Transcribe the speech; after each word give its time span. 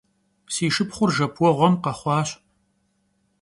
Si 0.53 0.65
şşıpxhur 0.73 1.09
jjepueğuem 1.15 1.75
khexhuaş. 1.83 2.29